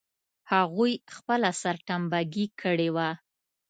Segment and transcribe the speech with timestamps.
[0.51, 3.09] هغوی خپله سرټمبه ګي کړې وه.